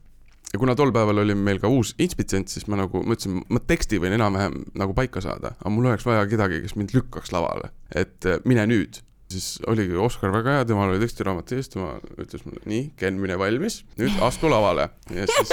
Ja 0.47 0.59
kuna 0.61 0.77
tol 0.79 0.93
päeval 0.95 1.25
oli 1.25 1.35
meil 1.35 1.59
ka 1.59 1.67
uus 1.67 1.91
inspitsient, 1.99 2.47
siis 2.47 2.69
ma 2.71 2.77
nagu 2.79 3.01
mõtlesin, 3.03 3.41
ma 3.51 3.59
teksti 3.59 3.99
võin 3.99 4.15
enam-vähem 4.15 4.61
nagu 4.79 4.95
paika 4.95 5.19
saada, 5.23 5.57
aga 5.59 5.73
mul 5.73 5.89
oleks 5.89 6.07
vaja 6.07 6.23
kedagi, 6.29 6.61
kes 6.63 6.77
mind 6.79 6.95
lükkaks 6.95 7.33
lavale, 7.35 7.73
et 7.91 8.27
mine 8.47 8.63
nüüd. 8.71 9.01
Siis 9.27 9.57
oligi 9.67 9.97
Oskar 9.99 10.31
väga 10.31 10.53
hea, 10.55 10.67
temal 10.69 10.93
oli 10.93 11.01
tekstiraamat 11.03 11.51
ees, 11.51 11.67
tema 11.73 11.97
ütles 12.15 12.45
mulle, 12.47 12.63
nii, 12.63 12.93
Ken, 12.95 13.19
mine 13.19 13.35
valmis, 13.39 13.81
nüüd 13.99 14.15
astu 14.23 14.47
lavale. 14.47 14.87
ja 15.11 15.27
siis 15.27 15.51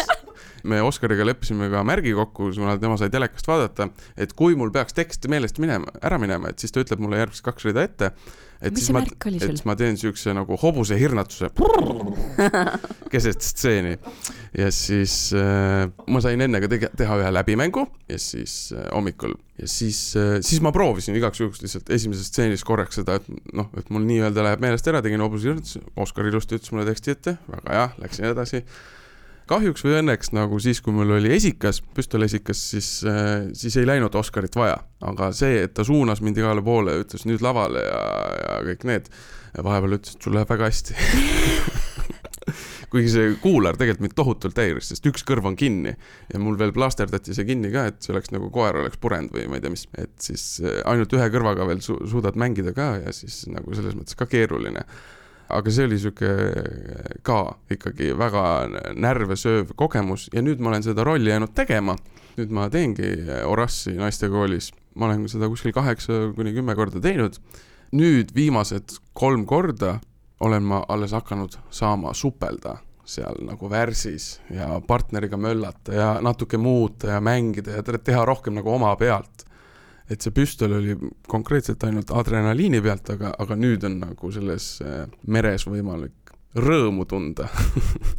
me 0.65 0.81
Oskariga 0.85 1.27
leppisime 1.27 1.71
ka 1.73 1.85
märgi 1.87 2.15
kokku, 2.17 2.51
kuna 2.57 2.77
tema 2.81 2.99
sai 3.01 3.11
telekast 3.13 3.49
vaadata, 3.49 3.89
et 4.17 4.35
kui 4.37 4.57
mul 4.59 4.73
peaks 4.75 4.97
tekst 4.97 5.29
meelest 5.33 5.61
minema, 5.63 5.93
ära 6.05 6.19
minema, 6.21 6.51
et 6.51 6.63
siis 6.63 6.75
ta 6.75 6.83
ütleb 6.85 7.03
mulle 7.05 7.21
järgmised 7.23 7.45
kaks 7.47 7.69
rida 7.69 7.85
ette. 7.85 8.11
et 8.65 8.77
siis 8.79 8.93
ma, 8.95 9.03
et 9.05 9.65
ma 9.69 9.75
teen 9.77 9.99
siukse 10.01 10.33
nagu 10.33 10.57
hobuse 10.63 10.97
hirnatuse 10.97 11.51
keset 13.13 13.43
stseeni. 13.45 13.97
Ja 14.55 14.71
siis 14.73 15.33
äh, 15.35 15.91
ma 16.07 16.23
sain 16.23 16.41
enne 16.45 16.61
ka 16.63 16.71
tege, 16.71 16.91
teha 16.97 17.19
ühe 17.21 17.33
läbimängu 17.35 17.85
ja 18.09 18.19
siis 18.23 18.73
äh, 18.73 18.87
hommikul. 18.95 19.35
Ja 19.59 19.69
siis 19.71 19.99
äh,, 20.19 20.39
siis 20.47 20.63
ma 20.65 20.73
proovisin 20.75 21.19
igaks 21.19 21.43
juhuks 21.43 21.63
lihtsalt 21.63 21.91
esimeses 21.95 22.31
stseenis 22.31 22.65
korraks 22.67 23.01
seda, 23.01 23.19
et 23.19 23.55
noh, 23.55 23.71
et 23.79 23.91
mul 23.95 24.07
nii-öelda 24.07 24.47
läheb 24.47 24.65
meelest 24.65 24.89
ära, 24.91 25.03
tegin 25.05 25.23
hobuse 25.25 25.51
hirmutuse, 25.51 25.83
Oskar 26.01 26.31
ilusti 26.31 26.59
ütles 26.59 26.75
mulle 26.75 26.87
teksti 26.89 27.15
ette, 27.15 27.37
väga 27.51 27.77
hea, 27.77 27.89
läksin 28.03 28.31
edasi 28.31 28.63
kahjuks 29.51 29.85
või 29.85 29.99
õnneks 30.01 30.33
nagu 30.37 30.59
siis, 30.63 30.81
kui 30.85 30.95
mul 30.97 31.17
oli 31.19 31.33
esikas, 31.37 31.81
püstolesikas, 31.97 32.61
siis 32.75 32.89
äh,, 33.09 33.49
siis 33.57 33.77
ei 33.81 33.89
läinud 33.89 34.15
Oscarit 34.17 34.57
vaja. 34.57 34.79
aga 35.05 35.31
see, 35.37 35.65
et 35.67 35.75
ta 35.77 35.85
suunas 35.85 36.23
mind 36.25 36.39
igale 36.41 36.63
poole, 36.65 36.97
ütles 37.03 37.27
nüüd 37.29 37.45
lavale 37.45 37.83
ja, 37.85 38.05
ja 38.41 38.61
kõik 38.71 38.87
need, 38.89 39.11
vahepeal 39.61 39.99
ütles, 39.99 40.17
et 40.17 40.25
sul 40.25 40.37
läheb 40.37 40.49
väga 40.51 40.71
hästi. 40.71 40.97
Kuigi 42.95 43.11
see 43.11 43.31
kuular 43.43 43.75
tegelikult 43.75 44.05
mind 44.05 44.15
tohutult 44.17 44.59
häiris, 44.61 44.93
sest 44.93 45.07
üks 45.11 45.25
kõrv 45.27 45.49
on 45.51 45.57
kinni 45.59 45.93
ja 46.31 46.41
mul 46.41 46.57
veel 46.61 46.71
plaasterdati 46.77 47.35
see 47.35 47.49
kinni 47.49 47.73
ka, 47.75 47.89
et 47.91 48.05
see 48.05 48.15
oleks 48.15 48.31
nagu 48.31 48.51
koer 48.55 48.79
oleks 48.85 49.01
purenud 49.03 49.35
või 49.35 49.49
ma 49.51 49.59
ei 49.59 49.65
tea 49.65 49.73
mis, 49.75 49.85
et 49.99 50.15
siis 50.23 50.45
äh, 50.63 50.79
ainult 50.89 51.13
ühe 51.17 51.27
kõrvaga 51.35 51.67
veel 51.69 51.83
su 51.85 51.99
suudad 52.11 52.39
mängida 52.39 52.73
ka 52.77 52.93
ja 53.03 53.15
siis 53.17 53.43
nagu 53.51 53.75
selles 53.75 53.97
mõttes 53.99 54.17
ka 54.19 54.29
keeruline 54.31 54.87
aga 55.49 55.71
see 55.71 55.85
oli 55.89 55.99
sihuke 56.01 56.31
ka 57.27 57.39
ikkagi 57.75 58.13
väga 58.19 58.45
närve 58.97 59.37
sööv 59.39 59.75
kogemus 59.77 60.29
ja 60.33 60.43
nüüd 60.45 60.63
ma 60.63 60.73
olen 60.73 60.87
seda 60.87 61.05
rolli 61.05 61.31
jäänud 61.31 61.55
tegema. 61.55 61.97
nüüd 62.39 62.51
ma 62.51 62.67
teengi 62.71 63.13
Orassi 63.47 63.95
naistekoolis, 63.95 64.73
ma 64.95 65.07
olen 65.07 65.29
seda 65.31 65.49
kuskil 65.49 65.73
kaheksa 65.73 66.33
kuni 66.37 66.55
kümme 66.55 66.75
korda 66.75 67.01
teinud. 67.01 67.39
nüüd 67.93 68.35
viimased 68.35 68.99
kolm 69.13 69.47
korda 69.47 70.01
olen 70.41 70.63
ma 70.63 70.85
alles 70.89 71.13
hakanud 71.13 71.57
saama 71.71 72.15
supelda 72.15 72.79
seal 73.05 73.37
nagu 73.45 73.69
värsis 73.71 74.41
ja 74.51 74.81
partneriga 74.87 75.37
möllata 75.37 75.95
ja 75.95 76.09
natuke 76.25 76.59
muuta 76.59 77.15
ja 77.15 77.21
mängida 77.21 77.77
ja 77.77 77.83
teha 77.83 78.25
rohkem 78.25 78.55
nagu 78.55 78.73
oma 78.73 78.95
pealt. 78.97 79.45
Et 80.11 80.21
see 80.25 80.35
püstol 80.37 80.77
oli 80.79 80.97
konkreetselt 81.31 81.85
ainult 81.87 82.13
adrenaliini 82.13 82.83
pealt, 82.85 83.09
aga, 83.15 83.33
aga 83.41 83.57
nüüd 83.57 83.87
on 83.89 83.99
nagu 84.03 84.33
selles 84.35 84.77
äh, 84.85 85.05
meres 85.27 85.67
võimalik 85.69 86.35
rõõmu 86.61 87.07
tunda 87.11 87.49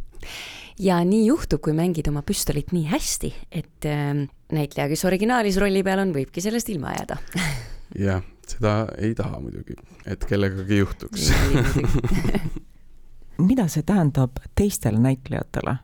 ja 0.88 0.98
nii 1.06 1.24
juhtub, 1.28 1.62
kui 1.64 1.76
mängid 1.76 2.08
oma 2.10 2.24
püstolit 2.26 2.74
nii 2.74 2.88
hästi, 2.90 3.32
et 3.50 3.88
äh, 3.88 4.26
näitleja, 4.52 4.90
kes 4.92 5.06
originaalis 5.08 5.60
rolli 5.62 5.84
peal 5.86 6.02
on, 6.04 6.14
võibki 6.16 6.44
sellest 6.44 6.72
ilma 6.74 6.96
jääda 6.98 7.20
jah, 8.08 8.24
seda 8.46 8.78
ei 8.98 9.14
taha 9.18 9.40
muidugi, 9.42 9.78
et 10.06 10.26
kellegagi 10.28 10.82
juhtuks 10.82 11.30
mida 13.38 13.68
see 13.68 13.82
tähendab 13.82 14.40
teistele 14.54 14.98
näitlejatele, 14.98 15.76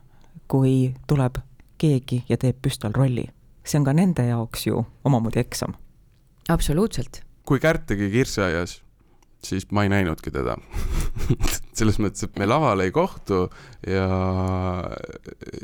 kui 0.47 0.93
tuleb 1.07 1.39
keegi 1.77 2.23
ja 2.29 2.37
teeb 2.37 2.61
püstolrolli? 2.61 3.27
see 3.63 3.79
on 3.79 3.85
ka 3.87 3.93
nende 3.95 4.25
jaoks 4.27 4.67
ju 4.67 4.81
omamoodi 5.07 5.39
eksam. 5.39 5.77
Absoluutselt. 6.49 7.23
kui 7.47 7.59
Kärt 7.59 7.85
tegi 7.91 8.09
Kirsiaias, 8.11 8.81
siis 9.43 9.65
ma 9.75 9.83
ei 9.83 9.91
näinudki 9.91 10.31
teda 10.31 10.55
selles 11.77 11.99
mõttes, 11.99 12.27
et 12.27 12.37
me 12.39 12.47
laval 12.47 12.83
ei 12.85 12.93
kohtu 12.95 13.45
ja, 13.87 14.05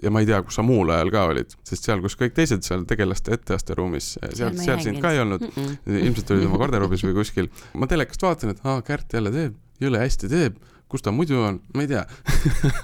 ja 0.04 0.12
ma 0.12 0.24
ei 0.24 0.28
tea, 0.30 0.42
kus 0.44 0.60
sa 0.60 0.66
muul 0.66 0.92
ajal 0.96 1.14
ka 1.14 1.26
olid, 1.32 1.56
sest 1.68 1.88
seal, 1.88 2.04
kus 2.04 2.18
kõik 2.20 2.36
teised 2.38 2.66
seal 2.68 2.84
tegelaste 2.90 3.34
etteasteruumis, 3.38 4.18
seal, 4.34 4.58
seal 4.60 4.84
sind 4.84 5.00
ka 5.04 5.14
ei 5.16 5.24
olnud 5.24 5.46
mm. 5.48 5.70
-mm. 5.70 6.02
ilmselt 6.10 6.36
olid 6.36 6.50
oma 6.50 6.60
garderoobis 6.66 7.06
või 7.08 7.16
kuskil. 7.22 7.52
ma 7.74 7.88
telekast 7.88 8.28
vaatan, 8.28 8.56
et 8.56 8.68
aa, 8.68 8.82
Kärt 8.82 9.16
jälle 9.16 9.32
teeb, 9.36 9.56
jõle 9.80 10.04
hästi 10.04 10.32
teeb 10.32 10.60
kus 10.90 11.06
ta 11.06 11.14
muidu 11.14 11.38
on, 11.46 11.62
ma 11.78 11.86
ei 11.86 11.92
tea 11.92 12.04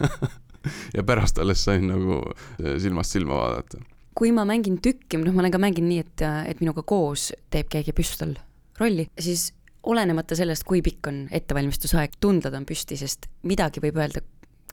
ja 0.98 1.04
pärast 1.08 1.40
alles 1.42 1.64
sain 1.66 1.88
nagu 1.90 2.22
eh, 2.62 2.78
silmast 2.82 3.16
silma 3.18 3.40
vaadata. 3.40 3.82
Kui 4.16 4.32
ma 4.32 4.46
mängin 4.48 4.80
tükki, 4.84 5.20
noh, 5.20 5.36
ma 5.36 5.44
olen 5.44 5.54
ka 5.54 5.62
mänginud 5.62 5.92
nii, 5.92 6.04
et, 6.06 6.26
et 6.52 6.64
minuga 6.64 6.86
koos 6.88 7.32
teeb 7.52 7.70
keegi 7.72 7.94
püstol 7.96 8.36
rolli, 8.80 9.10
siis 9.20 9.50
olenemata 9.86 10.38
sellest, 10.38 10.66
kui 10.68 10.82
pikk 10.86 11.12
on 11.12 11.26
ettevalmistusaeg, 11.36 12.18
tundlad 12.24 12.56
on 12.58 12.66
püsti, 12.68 12.98
sest 13.00 13.30
midagi 13.48 13.84
võib 13.84 14.00
öelda 14.00 14.24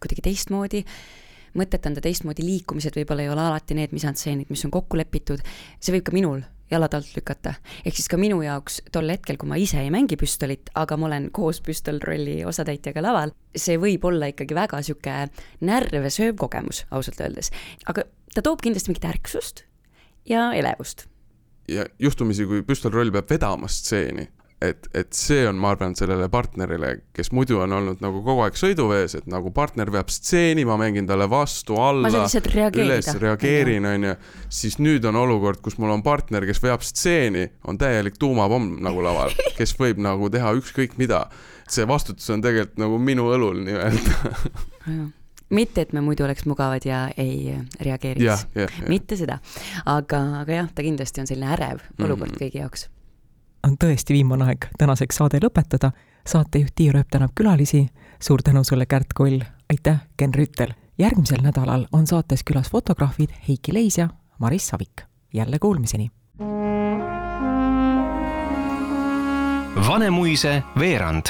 kuidagi 0.02 0.24
teistmoodi, 0.24 0.82
mõtet 1.58 1.86
anda 1.86 2.02
teistmoodi, 2.04 2.44
liikumised 2.46 2.96
võib-olla 2.96 3.26
ei 3.26 3.30
ole 3.32 3.44
alati 3.44 3.76
need 3.78 3.92
misantseenid, 3.92 4.50
mis 4.52 4.64
on 4.66 4.72
kokku 4.74 4.98
lepitud, 5.00 5.42
see 5.80 5.94
võib 5.96 6.08
ka 6.08 6.16
minul 6.16 6.42
jalad 6.72 6.94
alt 6.94 7.16
lükata. 7.16 7.54
ehk 7.84 7.96
siis 7.96 8.08
ka 8.08 8.16
minu 8.16 8.40
jaoks 8.42 8.80
tol 8.92 9.10
hetkel, 9.12 9.36
kui 9.36 9.48
ma 9.48 9.58
ise 9.60 9.80
ei 9.82 9.90
mängi 9.92 10.16
püstolit, 10.20 10.72
aga 10.74 10.96
ma 10.96 11.08
olen 11.10 11.28
koos 11.34 11.60
püstolrolli 11.64 12.42
osatäitjaga 12.48 13.04
laval, 13.04 13.34
see 13.56 13.76
võib 13.80 14.04
olla 14.08 14.30
ikkagi 14.32 14.56
väga 14.56 14.80
niisugune 14.80 15.28
närve 15.68 16.10
sööv 16.10 16.38
kogemus, 16.40 16.84
ausalt 16.90 17.20
öeldes. 17.20 17.52
aga 17.86 18.06
ta 18.34 18.44
toob 18.44 18.64
kindlasti 18.64 18.92
mingit 18.92 19.08
ärksust 19.10 19.64
ja 20.28 20.52
elevust. 20.56 21.06
ja 21.68 21.86
juhtumisi, 21.98 22.46
kui 22.46 22.64
püstolroll 22.66 23.12
peab 23.12 23.28
vedama 23.30 23.68
stseeni, 23.68 24.28
et, 24.62 24.88
et 24.94 25.12
see 25.16 25.42
on, 25.48 25.56
ma 25.58 25.72
arvan, 25.74 25.94
sellele 25.98 26.28
partnerile, 26.32 26.92
kes 27.16 27.32
muidu 27.34 27.60
on 27.64 27.74
olnud 27.76 28.02
nagu 28.04 28.22
kogu 28.24 28.44
aeg 28.44 28.58
sõiduvees, 28.58 29.16
et 29.18 29.28
nagu 29.30 29.52
partner 29.54 29.90
veab 29.92 30.10
stseeni, 30.12 30.64
ma 30.68 30.76
mängin 30.80 31.08
talle 31.08 31.28
vastu, 31.30 31.76
alla, 31.82 32.10
üles, 32.10 33.08
reageerin, 33.22 33.88
on 33.88 34.08
ju, 34.08 34.14
siis 34.62 34.78
nüüd 34.82 35.06
on 35.08 35.18
olukord, 35.22 35.62
kus 35.64 35.78
mul 35.82 35.94
on 35.94 36.04
partner, 36.06 36.46
kes 36.48 36.62
veab 36.62 36.84
stseeni, 36.86 37.48
on 37.68 37.80
täielik 37.80 38.18
tuumapomm 38.22 38.78
nagu 38.84 39.02
laval, 39.04 39.34
kes 39.58 39.74
võib 39.80 40.02
nagu 40.02 40.30
teha 40.32 40.54
ükskõik 40.60 40.98
mida. 41.00 41.26
see 41.72 41.86
vastutus 41.88 42.28
on 42.30 42.42
tegelikult 42.44 42.78
nagu 42.82 42.98
minu 43.00 43.30
õlul 43.32 43.62
nii-öelda. 43.64 44.32
Mitte, 45.52 45.84
et 45.84 45.92
me 45.92 46.00
muidu 46.04 46.24
oleks 46.24 46.44
mugavad 46.48 46.84
ja 46.84 47.06
ei 47.16 47.54
reageeriks, 47.80 48.46
mitte 48.88 49.16
seda, 49.20 49.38
aga, 49.84 50.20
aga 50.42 50.58
jah, 50.62 50.72
ta 50.74 50.84
kindlasti 50.84 51.22
on 51.22 51.28
selline 51.28 51.52
ärev 51.52 51.84
olukord 52.00 52.32
mm 52.32 52.34
-hmm. 52.34 52.40
kõigi 52.40 52.60
jaoks 52.60 52.88
on 53.66 53.76
tõesti 53.84 54.14
viimane 54.14 54.44
aeg 54.44 54.66
tänaseks 54.78 55.16
saade 55.16 55.38
lõpetada. 55.42 55.92
saatejuht 56.26 56.74
Tiia 56.74 56.92
Rööp 56.92 57.08
tänab 57.10 57.30
külalisi. 57.34 57.88
suur 58.20 58.42
tänu 58.42 58.64
sulle, 58.64 58.86
Kärt 58.86 59.12
Koll. 59.14 59.40
aitäh, 59.70 60.00
Ken 60.16 60.34
Rüütel. 60.34 60.74
järgmisel 60.98 61.42
nädalal 61.42 61.86
on 61.92 62.06
saates 62.06 62.44
külas 62.44 62.70
fotograafid 62.70 63.30
Heiki 63.48 63.74
Leis 63.74 63.98
ja 63.98 64.08
Maris 64.38 64.68
Savik. 64.68 65.02
jälle 65.32 65.58
kuulmiseni. 65.58 66.10
Vanemuise 69.88 70.62
veerand 70.78 71.26